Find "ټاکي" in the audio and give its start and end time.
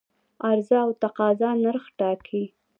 1.99-2.43